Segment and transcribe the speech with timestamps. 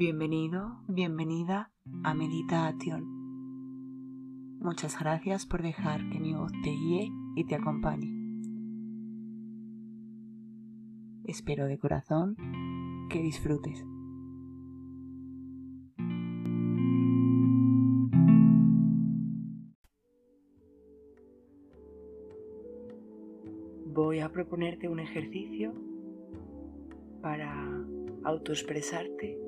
[0.00, 1.72] Bienvenido, bienvenida
[2.04, 3.04] a Meditación.
[4.58, 8.08] Muchas gracias por dejar que mi voz te guíe y te acompañe.
[11.24, 12.34] Espero de corazón
[13.10, 13.84] que disfrutes.
[23.84, 25.74] Voy a proponerte un ejercicio
[27.20, 27.84] para
[28.24, 29.39] autoexpresarte,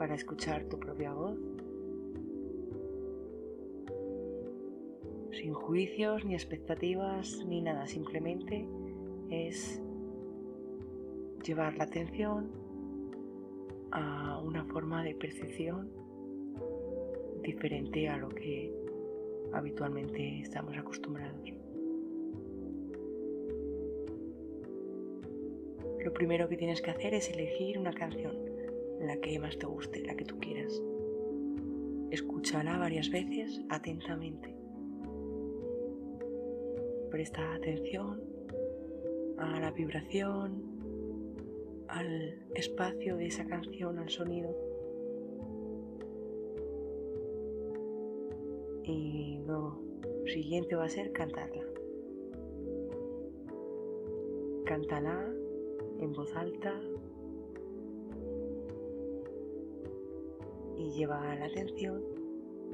[0.00, 1.38] para escuchar tu propia voz,
[5.30, 8.66] sin juicios ni expectativas ni nada, simplemente
[9.28, 9.82] es
[11.44, 12.50] llevar la atención
[13.90, 15.90] a una forma de percepción
[17.42, 18.72] diferente a lo que
[19.52, 21.52] habitualmente estamos acostumbrados.
[26.02, 28.49] Lo primero que tienes que hacer es elegir una canción,
[29.00, 30.80] la que más te guste, la que tú quieras.
[32.10, 34.54] Escúchala varias veces atentamente.
[37.10, 38.22] Presta atención
[39.38, 40.62] a la vibración,
[41.88, 44.54] al espacio de esa canción, al sonido.
[48.84, 49.80] Y lo
[50.26, 51.64] siguiente va a ser cantarla.
[54.64, 55.32] Cántala
[56.00, 56.80] en voz alta
[60.90, 62.02] lleva la atención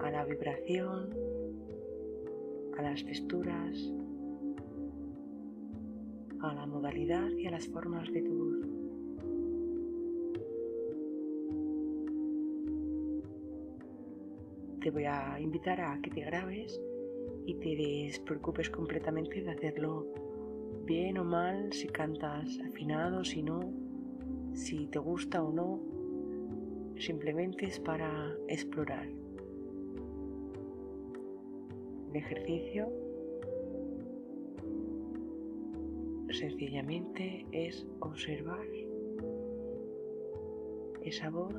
[0.00, 1.10] a la vibración,
[2.76, 3.92] a las texturas,
[6.40, 8.54] a la modalidad y a las formas de tu voz.
[14.80, 16.78] Te voy a invitar a que te grabes
[17.46, 20.06] y te despreocupes completamente de hacerlo
[20.84, 23.60] bien o mal, si cantas afinado, si no,
[24.52, 25.93] si te gusta o no,
[26.98, 29.08] simplemente es para explorar.
[32.10, 32.88] El ejercicio
[36.30, 38.66] sencillamente es observar
[41.02, 41.54] esa voz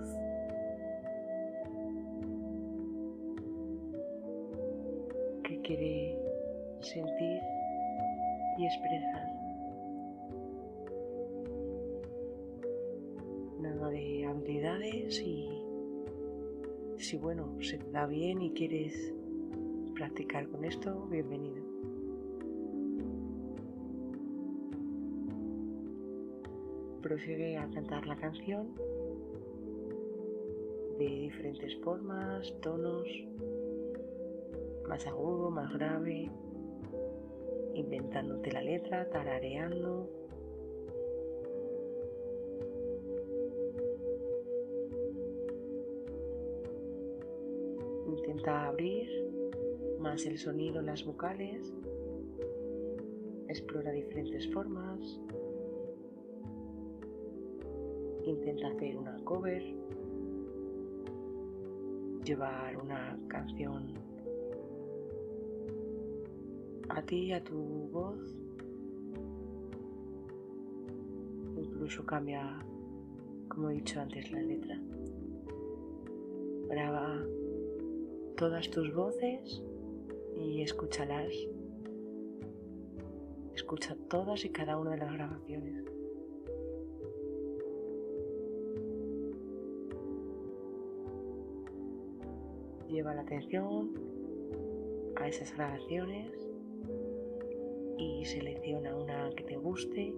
[5.44, 6.18] que quiere
[6.82, 7.42] sentir
[8.58, 9.35] y expresar.
[13.96, 15.48] De habilidades y
[16.98, 19.14] si bueno, se te da bien y quieres
[19.94, 21.64] practicar con esto, bienvenido.
[27.02, 28.68] Prosigue a cantar la canción
[31.00, 33.08] de diferentes formas, tonos,
[34.90, 36.30] más agudo, más grave,
[37.76, 40.25] inventándote la letra, tarareando.
[48.18, 49.08] Intenta abrir
[50.00, 51.74] más el sonido en las vocales.
[53.48, 55.20] Explora diferentes formas.
[58.24, 59.64] Intenta hacer una cover.
[62.24, 63.94] Llevar una canción
[66.90, 67.58] a ti, a tu
[67.92, 68.38] voz.
[71.58, 72.60] Incluso cambia,
[73.50, 74.80] como he dicho antes, la letra.
[76.70, 77.24] Graba
[78.36, 79.64] todas tus voces
[80.36, 81.34] y escúchalas.
[83.54, 85.86] Escucha todas y cada una de las grabaciones.
[92.90, 93.94] Lleva la atención
[95.16, 96.32] a esas grabaciones
[97.98, 100.14] y selecciona una que te guste,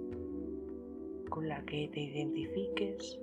[1.29, 3.19] con la que te identifiques.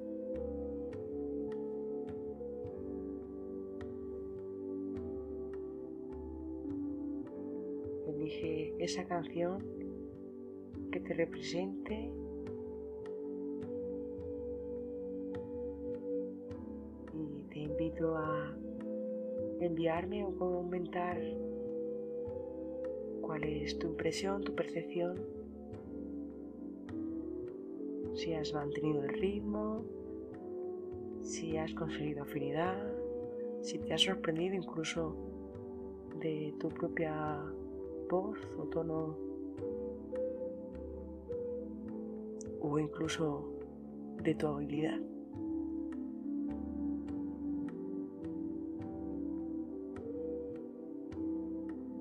[8.84, 9.58] Esa canción
[10.92, 12.12] que te represente.
[17.12, 18.56] Y te invito a
[19.60, 21.20] enviarme o comentar
[23.22, 25.18] cuál es tu impresión, tu percepción,
[28.14, 29.84] si has mantenido el ritmo,
[31.22, 32.76] si has conseguido afinidad,
[33.62, 35.16] si te has sorprendido incluso
[36.20, 37.42] de tu propia
[38.10, 39.16] voz o tono
[42.60, 43.44] o incluso
[44.22, 45.00] de tu habilidad.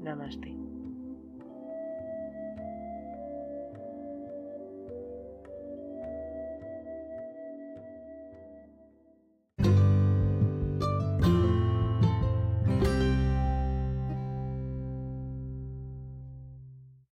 [0.01, 0.72] Namaste.